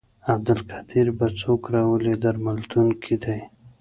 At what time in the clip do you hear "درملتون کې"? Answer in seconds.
2.23-3.15